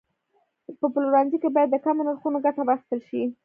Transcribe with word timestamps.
په 0.79 0.85
پلورنځي 0.93 1.37
کې 1.43 1.49
باید 1.55 1.69
د 1.71 1.75
کمو 1.83 2.01
نرخونو 2.07 2.37
ګټه 2.45 2.61
واخیستل 2.65 2.99
شي. 3.09 3.21